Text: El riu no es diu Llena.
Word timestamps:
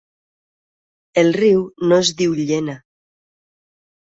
El 1.23 1.29
riu 1.37 1.61
no 1.91 1.99
es 2.05 2.11
diu 2.23 2.35
Llena. 2.41 2.77